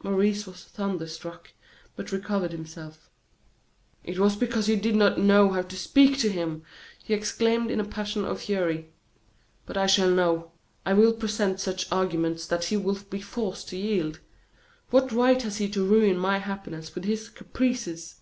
Maurice 0.00 0.46
was 0.46 0.62
thunderstruck, 0.62 1.52
but 1.96 2.12
recovering 2.12 2.52
himself: 2.52 3.10
"It 4.04 4.16
was 4.16 4.36
because 4.36 4.68
you 4.68 4.76
did 4.76 4.94
not 4.94 5.18
know 5.18 5.50
how 5.50 5.62
to 5.62 5.76
speak 5.76 6.18
to 6.20 6.28
him!" 6.30 6.62
he 7.02 7.12
exclaimed 7.14 7.68
in 7.72 7.80
a 7.80 7.84
passion 7.84 8.24
of 8.24 8.40
fury; 8.42 8.92
"but 9.66 9.76
I 9.76 9.88
shall 9.88 10.08
know 10.08 10.52
I 10.84 10.92
will 10.92 11.12
present 11.12 11.58
such 11.58 11.90
arguments 11.90 12.46
that 12.46 12.66
he 12.66 12.76
will 12.76 13.00
be 13.10 13.20
forced 13.20 13.68
to 13.70 13.76
yield. 13.76 14.20
What 14.90 15.10
right 15.10 15.42
has 15.42 15.56
he 15.58 15.68
to 15.70 15.84
ruin 15.84 16.16
my 16.16 16.38
happiness 16.38 16.94
with 16.94 17.02
his 17.04 17.28
caprices? 17.28 18.20